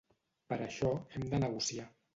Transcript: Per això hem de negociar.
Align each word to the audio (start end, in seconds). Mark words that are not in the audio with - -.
Per 0.53 0.57
això 0.69 0.91
hem 1.19 1.29
de 1.35 1.45
negociar. 1.47 1.91